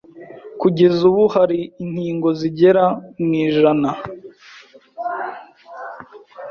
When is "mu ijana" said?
3.23-3.89